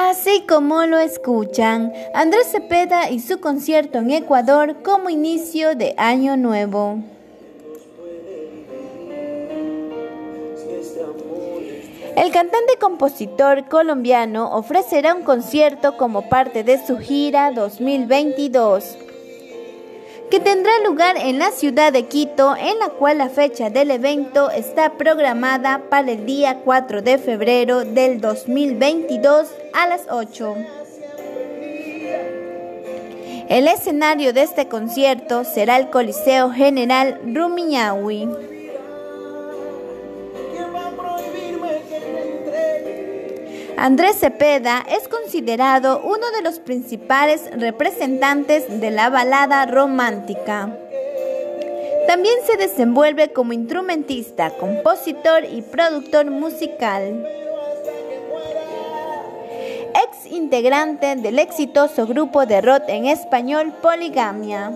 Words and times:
Así 0.00 0.44
como 0.48 0.86
lo 0.86 1.00
escuchan, 1.00 1.92
Andrés 2.14 2.52
Cepeda 2.52 3.10
y 3.10 3.18
su 3.18 3.40
concierto 3.40 3.98
en 3.98 4.12
Ecuador 4.12 4.76
como 4.84 5.10
inicio 5.10 5.74
de 5.74 5.94
año 5.96 6.36
nuevo. 6.36 7.02
El 12.16 12.30
cantante-compositor 12.30 13.68
colombiano 13.68 14.54
ofrecerá 14.54 15.16
un 15.16 15.24
concierto 15.24 15.96
como 15.96 16.28
parte 16.28 16.62
de 16.62 16.78
su 16.86 16.98
gira 16.98 17.50
2022 17.50 18.98
que 20.30 20.40
tendrá 20.40 20.70
lugar 20.84 21.16
en 21.16 21.38
la 21.38 21.50
ciudad 21.50 21.92
de 21.92 22.04
Quito, 22.04 22.54
en 22.56 22.78
la 22.78 22.90
cual 22.90 23.18
la 23.18 23.30
fecha 23.30 23.70
del 23.70 23.90
evento 23.90 24.50
está 24.50 24.92
programada 24.94 25.82
para 25.88 26.12
el 26.12 26.26
día 26.26 26.60
4 26.64 27.02
de 27.02 27.18
febrero 27.18 27.84
del 27.84 28.20
2022 28.20 29.48
a 29.72 29.86
las 29.86 30.02
8. 30.10 30.56
El 33.48 33.66
escenario 33.66 34.34
de 34.34 34.42
este 34.42 34.68
concierto 34.68 35.44
será 35.44 35.78
el 35.78 35.88
Coliseo 35.88 36.50
General 36.50 37.18
Rumiñahui. 37.24 38.57
Andrés 43.80 44.16
Cepeda 44.18 44.84
es 44.88 45.06
considerado 45.06 46.00
uno 46.02 46.32
de 46.32 46.42
los 46.42 46.58
principales 46.58 47.48
representantes 47.52 48.80
de 48.80 48.90
la 48.90 49.08
balada 49.08 49.66
romántica. 49.66 50.76
También 52.08 52.34
se 52.44 52.56
desenvuelve 52.56 53.32
como 53.32 53.52
instrumentista, 53.52 54.50
compositor 54.50 55.44
y 55.44 55.62
productor 55.62 56.28
musical. 56.28 57.24
Ex 59.94 60.26
integrante 60.32 61.14
del 61.14 61.38
exitoso 61.38 62.04
grupo 62.08 62.46
de 62.46 62.60
rock 62.60 62.82
en 62.88 63.06
español 63.06 63.72
Poligamia. 63.80 64.72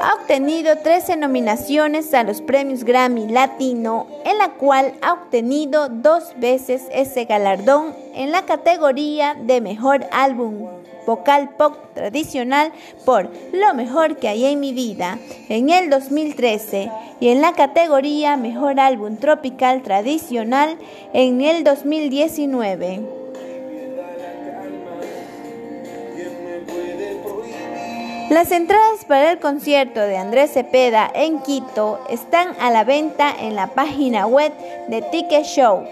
Ha 0.00 0.14
obtenido 0.20 0.76
13 0.76 1.16
nominaciones 1.16 2.12
a 2.14 2.22
los 2.22 2.42
premios 2.42 2.84
Grammy 2.84 3.28
Latino, 3.28 4.06
en 4.24 4.38
la 4.38 4.50
cual 4.54 4.94
ha 5.02 5.14
obtenido 5.14 5.88
dos 5.88 6.34
veces 6.38 6.82
ese 6.92 7.24
galardón 7.24 7.94
en 8.14 8.30
la 8.30 8.42
categoría 8.42 9.34
de 9.34 9.60
Mejor 9.60 10.06
Álbum 10.12 10.68
Vocal 11.06 11.50
Pop 11.56 11.76
Tradicional 11.94 12.72
por 13.04 13.30
Lo 13.52 13.74
Mejor 13.74 14.16
que 14.16 14.28
hay 14.28 14.44
en 14.46 14.60
mi 14.60 14.72
vida 14.72 15.18
en 15.48 15.70
el 15.70 15.88
2013 15.88 16.90
y 17.20 17.28
en 17.28 17.40
la 17.40 17.52
categoría 17.52 18.36
Mejor 18.36 18.80
Álbum 18.80 19.16
Tropical 19.16 19.82
Tradicional 19.82 20.76
en 21.12 21.40
el 21.40 21.64
2019. 21.64 23.25
Las 28.30 28.50
entradas 28.50 29.04
para 29.06 29.30
el 29.30 29.38
concierto 29.38 30.00
de 30.00 30.16
Andrés 30.16 30.50
Cepeda 30.52 31.08
en 31.14 31.40
Quito 31.42 32.00
están 32.10 32.56
a 32.60 32.72
la 32.72 32.82
venta 32.82 33.32
en 33.38 33.54
la 33.54 33.68
página 33.68 34.26
web 34.26 34.52
de 34.88 35.00
Ticket 35.00 35.44
Show. 35.44 35.84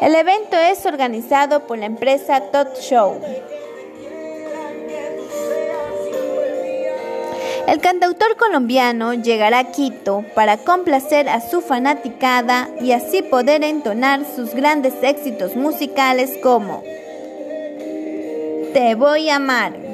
El 0.00 0.14
evento 0.14 0.56
es 0.56 0.86
organizado 0.86 1.66
por 1.66 1.76
la 1.76 1.84
empresa 1.84 2.40
Tot 2.50 2.78
Show. 2.78 3.20
El 7.68 7.80
cantautor 7.80 8.38
colombiano 8.38 9.12
llegará 9.12 9.58
a 9.58 9.72
Quito 9.72 10.24
para 10.34 10.56
complacer 10.56 11.28
a 11.28 11.42
su 11.42 11.60
fanaticada 11.60 12.70
y 12.80 12.92
así 12.92 13.20
poder 13.20 13.62
entonar 13.62 14.22
sus 14.24 14.54
grandes 14.54 14.94
éxitos 15.02 15.54
musicales 15.54 16.30
como 16.42 16.82
Te 18.72 18.94
voy 18.94 19.28
a 19.28 19.36
amar. 19.36 19.93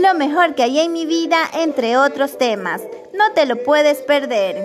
lo 0.00 0.14
mejor 0.14 0.54
que 0.54 0.62
hay 0.62 0.80
en 0.80 0.92
mi 0.92 1.06
vida, 1.06 1.38
entre 1.54 1.96
otros 1.96 2.38
temas. 2.38 2.82
No 3.12 3.32
te 3.34 3.46
lo 3.46 3.62
puedes 3.62 3.98
perder. 3.98 4.64